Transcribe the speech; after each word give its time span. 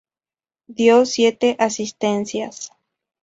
Dio 0.65 1.05
siete 1.05 1.55
asistencias. 1.59 2.71